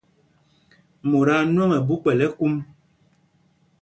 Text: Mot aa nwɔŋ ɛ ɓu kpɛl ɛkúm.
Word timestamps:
Mot 1.09 1.27
aa 1.35 1.45
nwɔŋ 1.53 1.71
ɛ 1.77 1.79
ɓu 1.87 1.95
kpɛl 2.01 2.19
ɛkúm. 2.27 2.53